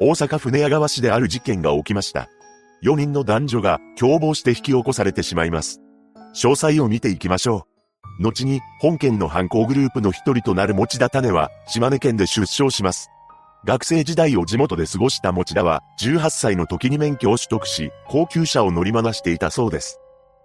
[0.00, 2.28] 大阪府寝屋川市である事件が起きました。
[2.84, 5.80] 4人の男女が共謀して引き起こされてしまいます。
[6.34, 7.66] 詳細を見ていきましょ
[8.20, 8.22] う。
[8.22, 13.10] 後に、本件の犯行グループの一人となる持田種は、島根県で出生します。
[13.64, 20.00] 学生時代を地元で過ごした持田は、18歳の時に免許を取得し、高級車を乗り回していたそうです。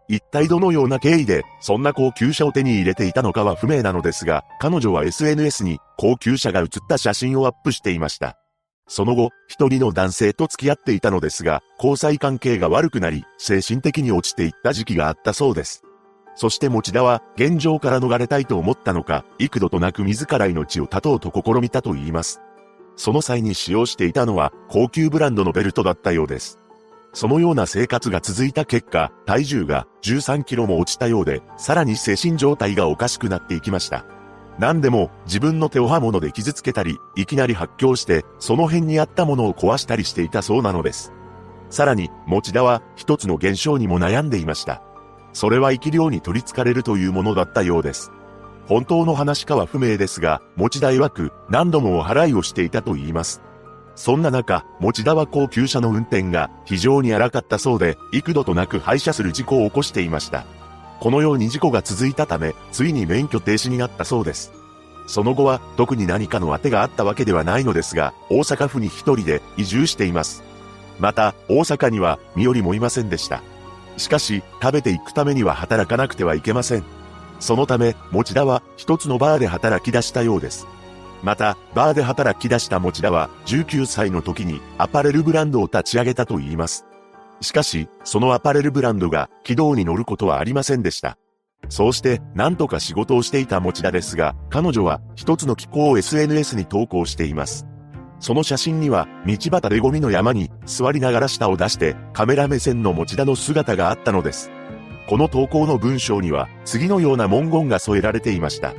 [0.07, 8.37] 一体どのような経緯で、そんな高級車を手に入れていたのかは不明なのですが、彼女は SNS に高級車が写った写真をアップしていました。
[8.87, 15.83] その後、一人の男性と付き合っていたのですが、交際関係が悪くなり、精神的に落ちていった時期があったそうです。
[16.35, 22.41] そして持田は、現状から逃れたいと思ったのか、幾度となく自ら命を絶とうと試みたと言います。
[22.95, 26.59] その際に使用していたのは、高級ブランドのベルトだったようです。
[27.13, 34.05] そのような生活が続いた結果、体重が13キロも落ちたようで、さらに精神状態がおかしくなっていきました。
[34.59, 41.11] 何でも自分の手を刃物で傷つけたり、いきなり発狂して、その辺にあったものを壊したりしていたそうなのです。
[41.69, 44.81] さらに、持田は一つの現象にも悩んでいました。
[45.33, 48.11] それは生き量に取り憑かれるというものだったようです。
[48.67, 53.41] 本当の話かは不明ですが、持田曰く何度もお払いをしていたと言います。
[53.95, 60.45] そんな中、持田は高級車の運転が非常に荒かったそうで、幾度となく廃車する事故を起こしていました。
[61.03, 64.53] このように事故が続いたため、ついに免許停止になったそうです。
[65.05, 70.43] その後は特に何かの当てがあったわけではないのですが、大阪府に一人で移住しています。
[71.01, 73.43] また、大阪には身寄りもいませんでした。
[73.97, 76.85] しかし、食べていくためには働かなくてはいけません。
[77.41, 80.67] そのため、持田は一つのバーで働き出したようです。
[81.21, 86.85] また、バーで働き出した持田は、19歳の時にアパレルブランドを立ち上げたと言います。
[87.43, 91.17] しかし、そのアパレルブランドが軌道に乗ることはありませんでした。
[91.69, 97.65] そうして、なんとか仕事をしていた持田ですが、彼女は一つの気候を SNS に投稿しています。
[98.19, 104.49] その写真には、道端でゴミの山に座りながら舌を出して、カメラ目線の持田の姿があったのです。
[105.09, 108.73] この投稿の文章には、次のような文言が添えられていました。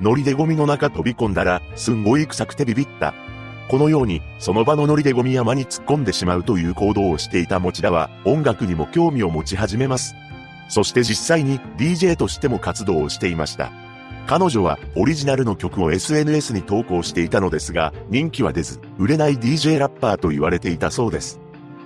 [0.00, 3.14] ノリでゴミの中飛び込んだら、すんごい臭くてビビった。
[3.68, 10.14] このように、その場のノリでゴミ山に突っ込んでしまうという行動をしていた持田は、音楽にも興味を持ち始めます。
[10.68, 13.70] そして実際に DJ としても活動をしていました。
[14.26, 21.40] 彼女はオリジナルの曲を SNS に投稿していたのですが、人気は出ず、売れない DJ ラッパーと言われていたそうです。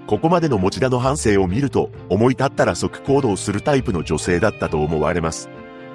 [0.06, 5.50] ここまでの持田の反省を見ると、思い立ったら即行動するタイプの女性だったと思われます。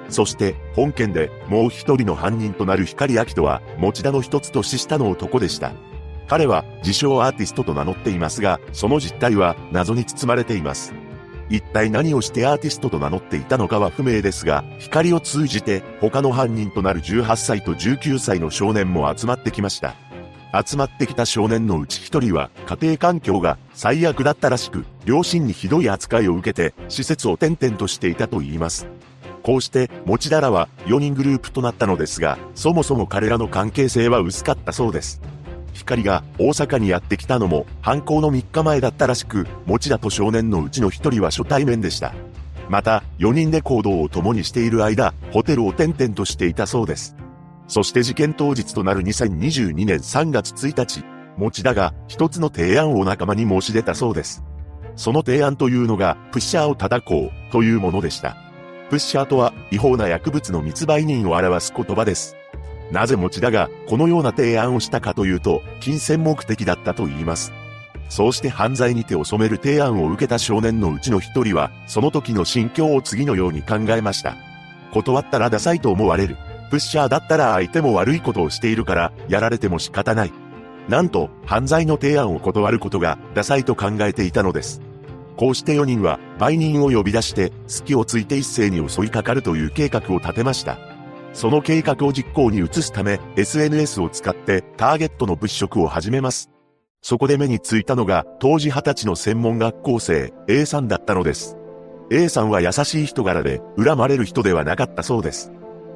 [0.08, 5.72] そして、本件でもう一人の犯人となる光明人は、持田の一つ年下の男でした。
[6.26, 10.94] 彼は自称アーティストと名乗っていますが、その実態は謎に包まれています。
[11.50, 19.94] 一体何をしてアーティストと名乗っていたのかは不明ですが、光を通じて他の犯人となる18歳と19歳の少年も集まってきました。
[20.66, 28.86] 集まってきた少年のうち一人は家庭環境が最悪だったらしく、両親にひどい扱いを受けて施設を転々としていたと言います。
[29.44, 35.20] こうして、持田らは4人グループとなったのですが、そもそも彼らの関係性は薄かったそうです。
[35.74, 42.14] 光が大阪にやってきたのも犯行の3日前だったらしく、持田と少年のうちの1人は初対面でした。
[42.70, 47.14] また、4人で行動を共にしている間、ホテルを転々としていたそうです。
[47.68, 51.04] そして事件当日となる2022年3月1日、
[51.36, 54.42] 持田が一つの提案を仲間に申し出たそうです。
[54.96, 58.43] その提案というのが、プッシャーを叩こうというものでした。
[58.90, 62.36] プッシャーとは違法な薬物の密売人を表す言葉です。
[62.90, 67.52] なぜ持田がこのような提案をしたかというと、金銭目的だったと言います。
[68.08, 74.36] そうして犯罪に手を染める提案を受けた少年のうちの一人は、その時の心境を次のように考えました。
[74.92, 76.36] 断ったらダサいと思われる。
[76.70, 80.32] プッシャーだったら相手も悪いことをしているから、やられても仕方ない。
[80.88, 84.82] なんと、犯罪の提案を断ることがダサいと考えていたのです。
[85.36, 90.78] こうして4人は売人を呼び出して、隙をついて一斉に襲いかかるという計画を立てました。
[91.32, 96.50] その計画を実行に移すため、SNS を使ってターゲットの物色を始めます。
[97.02, 101.56] そこで目についたのが、当時20歳の専門学校生、A さんだったのです。
[102.10, 105.52] A さんは優しい人柄で、恨まれる人ではなかったそうです。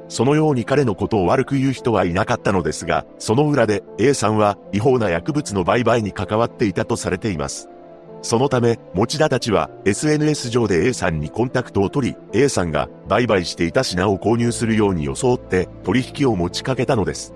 [0.09, 7.69] そのように彼のことを悪く言う人はいなかったのですが、その裏で A さんは違法な薬物の売買に関わっていたとされています。
[8.23, 17.35] そのため、持田たちは SNS 上で A さんにコンタクトを取り、A さんが売買していた品を購入するように装って取引を持ちかけたのです。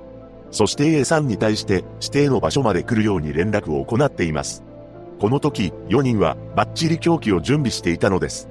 [0.50, 4.62] そして A さんに対して指定の場所まで来るように連絡を行っています。
[5.18, 8.48] この時、4人はバッチリ凶器を準備していたのです。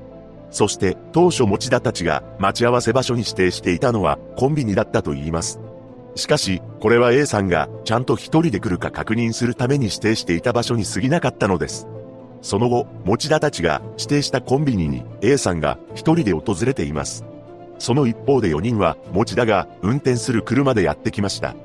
[0.51, 5.59] そして当初持田たちが待ち合わせ場所に指定していたのはコンビニだったと言います。
[6.15, 11.87] しかし、これは A さんがちゃんと一人で来るか確認するために指定していた場所に過ぎなかったのです。
[12.41, 17.23] その後、持田たちが指定したコンビニに A さんが一人で訪れています。
[17.77, 21.55] その一方で4人は持田が運転する車でやってきました。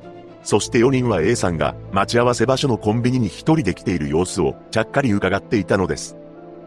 [0.43, 6.17] そして4人は A さんが待ち合わせ場所のコンビニに一人で来ている様子をちゃっかり伺っていたのです。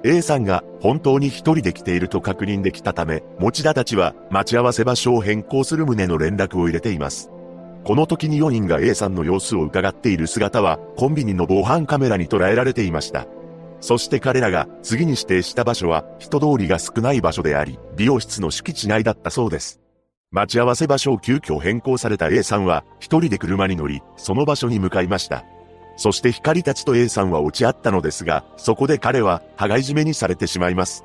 [0.04, 7.32] A さんが本当に一人で来ていると確認できたため、持田たちは待ち合わせ場所を変更する旨の連絡を入れています。
[7.84, 13.26] この時に4人が A さんの様子を伺っている姿はコンビニの防犯カメラに捉えられていました。
[13.82, 19.80] そして彼らが次に指定した場所は人通りが少ない場所であり、美容室の敷地内だったそうです。
[20.32, 25.44] 待ち合わせ場所を急遽変更された A さんは一人で車に乗り、その場所に向かいました。
[25.98, 31.04] そして光たちと A さんは落ち合ったのですが、そこで彼は羽交い締めにされてしまいます。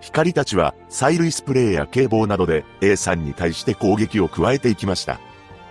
[0.00, 5.20] 光たちは催涙スプレーや警棒などで A さんに対して攻撃を加えていきました。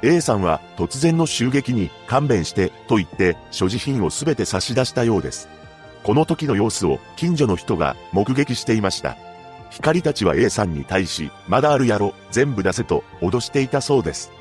[0.04, 5.50] A さんは突然の襲撃に勘弁してと言って所持品をすべて差し出したようです。
[6.03, 9.18] この時の様子を近所の人が目撃していました。
[9.69, 14.31] 光たちは A さんに対し、まだあるやろ、全部出せと脅していたそうです。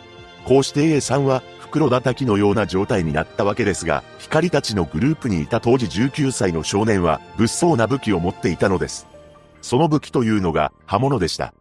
[0.44, 9.06] こうして A さんは袋叩きのような状態になったわけですが、光たちのグループにいた当時19歳の少年は物騒な武器を持っていたのです。
[9.62, 11.54] その武器というのが刃物でした。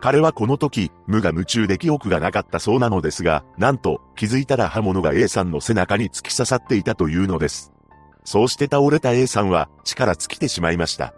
[0.00, 7.73] 彼はこの時、無我夢中で記憶がなかったそうなのですが、なんと気づいたら刃物が A さんの背中に突き刺さっていたというのです。
[8.24, 11.14] そうして倒れた A さんは力尽きてしまいました。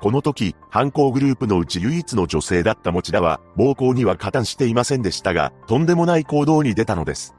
[0.00, 7.34] この時、犯行グループのうち唯一の女性だった持田は、暴行には加担していませんでしたが、とんでもない行動に出たのです。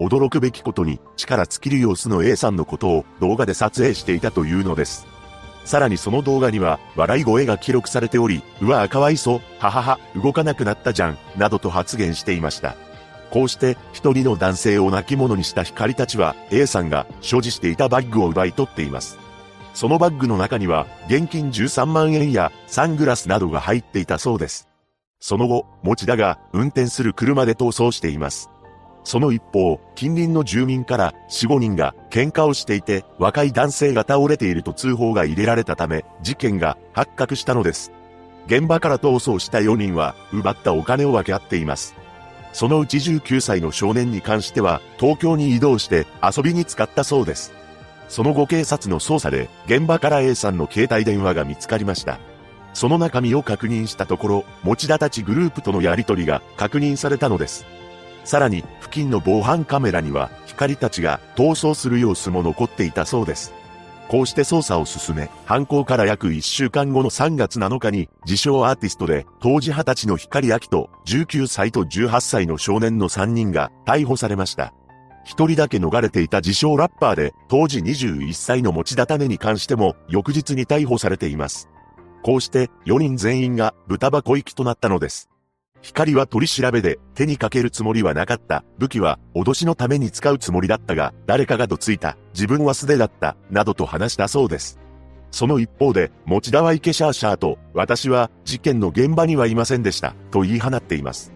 [0.00, 5.06] 驚くべきことに、力尽きる様子の A さんのことを動画で撮影していたというのです。
[5.66, 12.74] さらにその動画には、笑い声が記録されており、うわぁかわいそう、ははは、動かなくなったじゃん、などと発言していました。
[13.30, 19.18] こうして一人の男性を亡き者にした光たちは A さんが所持していたバッグを奪い取っています。
[19.74, 24.68] そのバッグの中には現金13万円やサングラスなどが入っていたそうです。
[25.20, 28.50] その後、持田が運転する車で逃走しています。
[29.04, 37.92] その一方、近隣の住民から4、5人が喧嘩をしていて若い男性が倒れていると通報が入れられたため事件が発覚したのです。
[38.46, 41.94] 現場から逃走した4人は奪ったお金を分け合っています。
[42.52, 47.52] そのうち19歳の少年に関しては、東京に移動して遊びに使ったそうです。
[48.08, 52.18] その後警察の捜査で、現場から A さんの携帯電話が見つかりました。
[52.74, 57.66] その中身を確認したところ、持田たちグループとのやりとりが確認されたのです。
[58.24, 63.52] さらに、付近の防犯カメラには、光たちが逃走する様子も残っていたそうです。
[64.08, 74.72] こうして捜査を進め、犯行から約1週間後の3月7日に、自称アーティストで、当時20歳の光明と、19歳と18歳の少年の3人が逮捕されました。
[75.24, 81.68] 一人だけ逃れていた自称ラッパーで、当時21歳の持田種に関しても、翌日に逮捕されています。
[82.22, 85.27] こうして、4人全員が豚箱行きとなったのです。
[85.82, 88.64] 光は取り調べで手にかけるつもりはなかった。
[88.78, 92.16] 武器は脅しのために使うつもりだったが、誰かがどついた。
[92.34, 93.36] 自分は素手だった。
[93.50, 94.78] などと話したそうです。
[95.30, 100.14] その一方で、持田は池シャーシャーと、私は事件の現場にはいませんでした。
[100.30, 101.32] と言い放っています。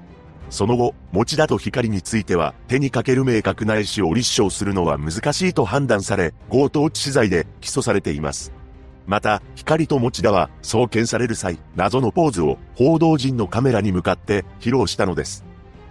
[0.50, 8.52] その後、持田と光については、手にかける明確な意思を立証するのは難しいと判断され、強盗致死罪で起訴されています。
[9.06, 15.44] また、光と持田は送検される際、謎のポーズを報道陣のカメラに向かって披露したのです。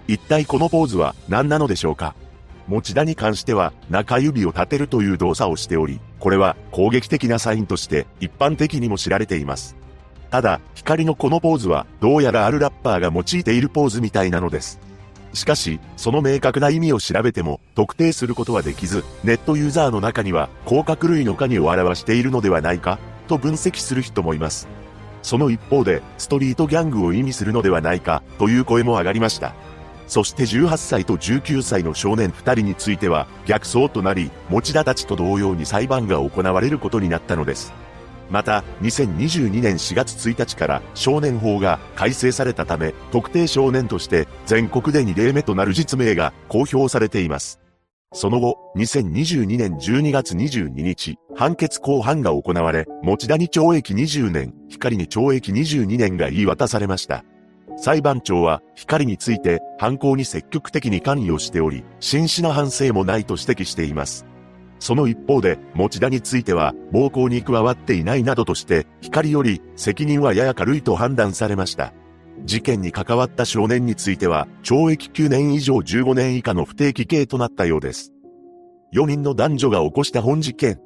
[0.08, 2.16] 一体このポーズは何なのでしょうか？
[2.68, 9.76] 持田に関しては中指を立てるという動作をしており、これは攻撃的なサインとして一般的にも知られています。
[10.30, 14.80] ただ、光のこのポーズはどうやらあるラッパーが用いているポーズみたいなのです。
[15.34, 24.68] しかし、その明確な意味を調べても特定することはできず、ネットユーザーの中には甲殻類の影を表しているのではないかと分析する人もいます。
[25.22, 29.54] その一方で、ストリートギャングを意味するのではないかという声も上がりました。
[30.08, 37.74] そして18歳と19歳の少年2人については逆走となり、持田たちと同様に裁判が行われることになったのです。
[38.32, 47.60] また、2022年4月1日から少年法が改正されたため、特定少年として全国で2例目となる実名が公表されています。
[48.14, 57.24] その後、2022年12月22日、判決公判が行われ、持田に懲役20年、光に懲役22年が言い渡されました。
[57.78, 64.26] 裁判長は、光について、犯行に積極的に関与しており、真摯な反省もないと指摘しています。
[64.82, 71.94] その一方で、持田については、暴行に加わっていないなどとして、光より責任はやや軽いと判断されました。
[72.46, 78.12] 事件に関わった少年については、懲役9年以上15年以下の不定期刑となったようです。
[78.96, 80.80] 4人の男女が起こした本事件。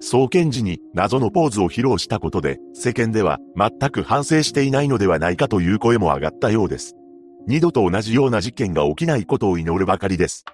[0.00, 6.96] 送検時に謎のポーズを披露したことで、世間では全く反省していないのではないかという声も上がったようです。
[7.46, 10.44] 二度と同じような事件が起きないことを祈るばかりです。